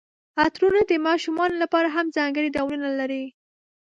عطرونه 0.43 0.81
د 0.87 0.91
ماشومانو 1.07 1.55
لپاره 1.63 1.87
هم 1.95 2.05
ځانګړي 2.17 2.49
ډولونه 2.55 2.89
لري. 2.99 3.23